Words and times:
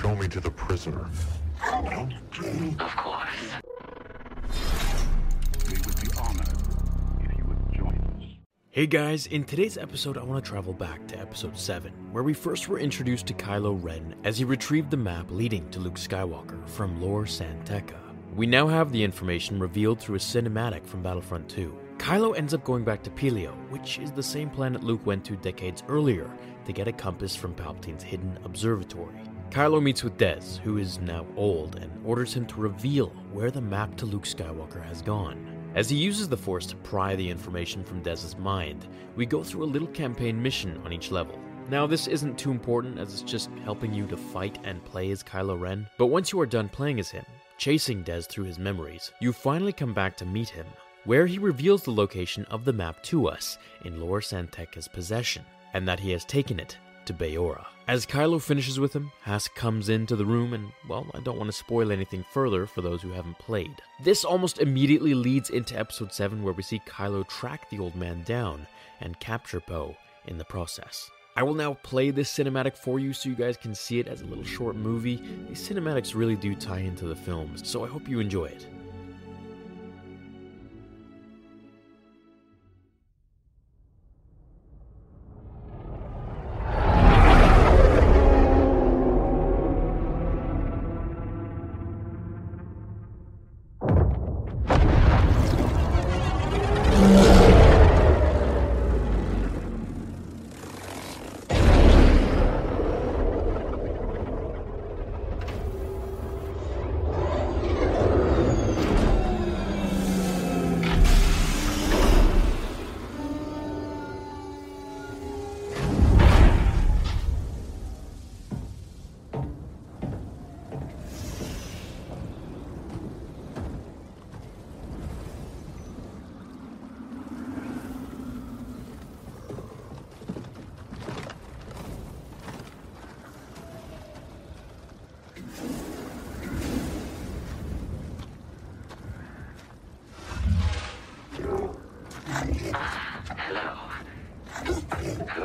Show 0.00 0.16
me 0.16 0.26
to 0.28 0.40
the 0.40 0.50
prisoner. 0.50 1.08
Of 1.64 2.96
course. 2.96 3.28
We 5.68 5.74
would 5.74 6.00
be 6.00 6.08
honored 6.18 6.48
if 7.20 7.38
you 7.38 7.44
would 7.44 7.72
join 7.72 7.98
us. 8.16 8.24
Hey 8.70 8.86
guys, 8.86 9.26
in 9.26 9.44
today's 9.44 9.76
episode, 9.76 10.16
I 10.18 10.22
want 10.24 10.44
to 10.44 10.48
travel 10.48 10.72
back 10.72 11.06
to 11.08 11.18
episode 11.18 11.56
7, 11.58 11.92
where 12.10 12.24
we 12.24 12.32
first 12.32 12.68
were 12.68 12.78
introduced 12.78 13.26
to 13.26 13.34
Kylo 13.34 13.78
Ren 13.80 14.14
as 14.24 14.38
he 14.38 14.44
retrieved 14.44 14.90
the 14.90 14.96
map 14.96 15.30
leading 15.30 15.68
to 15.70 15.78
Luke 15.78 15.96
Skywalker 15.96 16.66
from 16.68 17.00
Lor 17.00 17.26
San 17.26 17.62
Tekka. 17.64 17.98
We 18.34 18.46
now 18.46 18.66
have 18.66 18.90
the 18.92 19.04
information 19.04 19.60
revealed 19.60 20.00
through 20.00 20.16
a 20.16 20.18
cinematic 20.18 20.86
from 20.86 21.02
Battlefront 21.02 21.48
2. 21.50 21.78
Kylo 21.98 22.36
ends 22.36 22.54
up 22.54 22.64
going 22.64 22.82
back 22.82 23.02
to 23.04 23.10
Pillio, 23.10 23.52
which 23.70 23.98
is 23.98 24.10
the 24.10 24.22
same 24.22 24.50
planet 24.50 24.82
Luke 24.82 25.06
went 25.06 25.24
to 25.26 25.36
decades 25.36 25.84
earlier 25.86 26.28
to 26.64 26.72
get 26.72 26.88
a 26.88 26.92
compass 26.92 27.36
from 27.36 27.54
Palpatine's 27.54 28.02
hidden 28.02 28.38
observatory. 28.44 29.20
Kylo 29.52 29.82
meets 29.82 30.02
with 30.02 30.16
Del, 30.16 30.40
who 30.64 30.78
is 30.78 30.98
now 30.98 31.26
old, 31.36 31.76
and 31.76 31.92
orders 32.06 32.32
him 32.32 32.46
to 32.46 32.58
reveal 32.58 33.08
where 33.34 33.50
the 33.50 33.60
map 33.60 33.94
to 33.98 34.06
Luke 34.06 34.24
Skywalker 34.24 34.82
has 34.82 35.02
gone. 35.02 35.46
As 35.74 35.90
he 35.90 35.96
uses 35.98 36.26
the 36.26 36.38
Force 36.38 36.64
to 36.68 36.76
pry 36.76 37.14
the 37.16 37.28
information 37.28 37.84
from 37.84 38.00
Del's 38.00 38.34
mind, 38.38 38.88
we 39.14 39.26
go 39.26 39.44
through 39.44 39.64
a 39.64 39.74
little 39.74 39.88
campaign 39.88 40.42
mission 40.42 40.80
on 40.86 40.92
each 40.94 41.10
level. 41.10 41.38
Now, 41.68 41.86
this 41.86 42.06
isn't 42.06 42.38
too 42.38 42.50
important 42.50 42.98
as 42.98 43.12
it's 43.12 43.30
just 43.30 43.50
helping 43.62 43.92
you 43.92 44.06
to 44.06 44.16
fight 44.16 44.58
and 44.64 44.82
play 44.86 45.10
as 45.10 45.22
Kylo 45.22 45.60
Ren, 45.60 45.86
but 45.98 46.06
once 46.06 46.32
you 46.32 46.40
are 46.40 46.46
done 46.46 46.70
playing 46.70 46.98
as 46.98 47.10
him, 47.10 47.26
chasing 47.58 48.02
Del 48.02 48.22
through 48.22 48.44
his 48.44 48.58
memories, 48.58 49.12
you 49.20 49.34
finally 49.34 49.74
come 49.74 49.92
back 49.92 50.16
to 50.16 50.24
meet 50.24 50.48
him, 50.48 50.66
where 51.04 51.26
he 51.26 51.36
reveals 51.36 51.82
the 51.82 51.92
location 51.92 52.46
of 52.46 52.64
the 52.64 52.72
map 52.72 53.02
to 53.02 53.28
us 53.28 53.58
in 53.84 54.00
Lor 54.00 54.22
San 54.22 54.48
Tekka's 54.48 54.88
possession, 54.88 55.44
and 55.74 55.86
that 55.86 56.00
he 56.00 56.10
has 56.12 56.24
taken 56.24 56.58
it 56.58 56.78
to 57.06 57.14
Bayora. 57.14 57.66
As 57.88 58.06
Kylo 58.06 58.40
finishes 58.40 58.78
with 58.78 58.92
him, 58.92 59.10
Hask 59.24 59.54
comes 59.54 59.88
into 59.88 60.16
the 60.16 60.24
room, 60.24 60.52
and 60.52 60.72
well, 60.88 61.06
I 61.14 61.20
don't 61.20 61.36
want 61.36 61.48
to 61.48 61.56
spoil 61.56 61.90
anything 61.90 62.24
further 62.32 62.66
for 62.66 62.80
those 62.80 63.02
who 63.02 63.10
haven't 63.10 63.38
played. 63.38 63.82
This 64.02 64.24
almost 64.24 64.58
immediately 64.60 65.14
leads 65.14 65.50
into 65.50 65.78
episode 65.78 66.12
7, 66.12 66.42
where 66.42 66.54
we 66.54 66.62
see 66.62 66.80
Kylo 66.86 67.28
track 67.28 67.68
the 67.70 67.78
old 67.78 67.96
man 67.96 68.22
down 68.22 68.66
and 69.00 69.18
capture 69.18 69.60
Poe 69.60 69.96
in 70.26 70.38
the 70.38 70.44
process. 70.44 71.10
I 71.34 71.42
will 71.42 71.54
now 71.54 71.74
play 71.82 72.10
this 72.10 72.32
cinematic 72.32 72.76
for 72.76 72.98
you 72.98 73.12
so 73.12 73.28
you 73.28 73.34
guys 73.34 73.56
can 73.56 73.74
see 73.74 73.98
it 73.98 74.06
as 74.06 74.20
a 74.20 74.26
little 74.26 74.44
short 74.44 74.76
movie. 74.76 75.16
These 75.48 75.68
cinematics 75.68 76.14
really 76.14 76.36
do 76.36 76.54
tie 76.54 76.80
into 76.80 77.06
the 77.06 77.16
films, 77.16 77.66
so 77.68 77.84
I 77.84 77.88
hope 77.88 78.06
you 78.08 78.20
enjoy 78.20 78.46
it. 78.46 78.66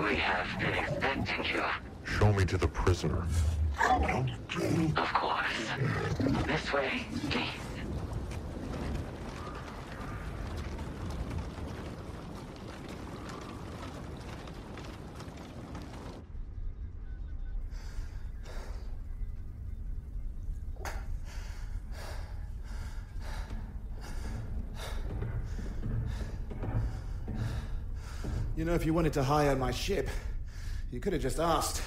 We 0.03 0.15
have 0.15 0.59
been 0.59 0.75
expecting 0.75 1.43
you. 1.45 1.63
Show 2.03 2.31
me 2.31 2.45
to 2.45 2.57
the 2.57 2.67
prisoner. 2.67 3.25
Of 3.81 5.13
course. 5.13 5.45
This 6.45 6.71
way, 6.71 7.03
please. 7.31 7.66
You 28.57 28.65
know, 28.65 28.73
if 28.73 28.87
you 28.87 28.93
wanted 28.93 29.13
to 29.13 29.21
hire 29.21 29.55
my 29.55 29.69
ship, 29.69 30.09
you 30.91 30.99
could 30.99 31.13
have 31.13 31.21
just 31.21 31.39
asked. 31.39 31.83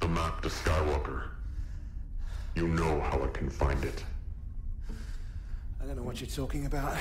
The 0.00 0.08
map 0.08 0.42
to 0.42 0.50
Skywalker. 0.50 1.22
You 2.54 2.68
know 2.68 3.00
how 3.00 3.22
I 3.22 3.28
can 3.28 3.48
find 3.48 3.82
it. 3.82 4.04
I 5.80 5.86
don't 5.86 5.96
know 5.96 6.02
what 6.02 6.20
you're 6.20 6.28
talking 6.28 6.66
about. 6.66 6.98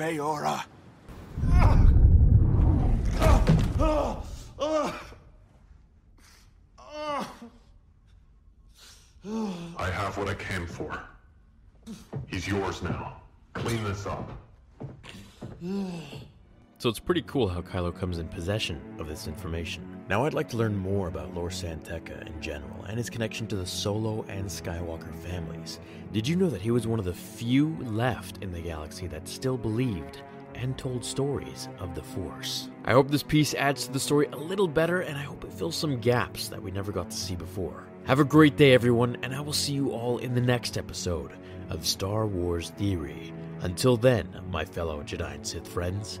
Bayora. 0.00 0.64
I 9.78 9.90
have 9.90 10.16
what 10.16 10.28
I 10.28 10.34
came 10.34 10.66
for. 10.66 10.98
He's 12.28 12.48
yours 12.48 12.82
now. 12.82 13.20
Clean 13.52 13.84
this 13.84 14.06
up. 14.06 14.30
So 16.80 16.88
it's 16.88 16.98
pretty 16.98 17.20
cool 17.26 17.46
how 17.46 17.60
Kylo 17.60 17.94
comes 17.94 18.16
in 18.16 18.26
possession 18.28 18.80
of 18.98 19.06
this 19.06 19.26
information. 19.26 19.86
Now 20.08 20.24
I'd 20.24 20.32
like 20.32 20.48
to 20.48 20.56
learn 20.56 20.74
more 20.74 21.08
about 21.08 21.34
Lor 21.34 21.50
San 21.50 21.78
Tekka 21.80 22.26
in 22.26 22.40
general 22.40 22.86
and 22.88 22.96
his 22.96 23.10
connection 23.10 23.46
to 23.48 23.56
the 23.56 23.66
Solo 23.66 24.24
and 24.30 24.46
Skywalker 24.46 25.14
families. 25.16 25.78
Did 26.14 26.26
you 26.26 26.36
know 26.36 26.48
that 26.48 26.62
he 26.62 26.70
was 26.70 26.86
one 26.86 26.98
of 26.98 27.04
the 27.04 27.12
few 27.12 27.76
left 27.82 28.42
in 28.42 28.50
the 28.50 28.62
galaxy 28.62 29.06
that 29.08 29.28
still 29.28 29.58
believed 29.58 30.22
and 30.54 30.78
told 30.78 31.04
stories 31.04 31.68
of 31.80 31.94
the 31.94 32.02
Force? 32.02 32.70
I 32.86 32.92
hope 32.92 33.10
this 33.10 33.22
piece 33.22 33.52
adds 33.52 33.84
to 33.84 33.92
the 33.92 34.00
story 34.00 34.28
a 34.32 34.36
little 34.38 34.66
better 34.66 35.02
and 35.02 35.18
I 35.18 35.22
hope 35.22 35.44
it 35.44 35.52
fills 35.52 35.76
some 35.76 36.00
gaps 36.00 36.48
that 36.48 36.62
we 36.62 36.70
never 36.70 36.92
got 36.92 37.10
to 37.10 37.16
see 37.16 37.36
before. 37.36 37.84
Have 38.06 38.20
a 38.20 38.24
great 38.24 38.56
day, 38.56 38.72
everyone, 38.72 39.18
and 39.22 39.34
I 39.34 39.42
will 39.42 39.52
see 39.52 39.74
you 39.74 39.90
all 39.90 40.16
in 40.16 40.34
the 40.34 40.40
next 40.40 40.78
episode 40.78 41.32
of 41.68 41.86
Star 41.86 42.26
Wars 42.26 42.70
Theory. 42.70 43.34
Until 43.60 43.98
then, 43.98 44.26
my 44.50 44.64
fellow 44.64 45.02
Jedi 45.02 45.34
and 45.34 45.46
Sith 45.46 45.68
friends, 45.68 46.20